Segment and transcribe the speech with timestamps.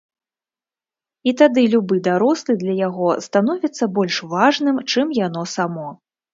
[1.31, 5.89] І тады любы дарослы для яго становіцца больш важным, чым яно само.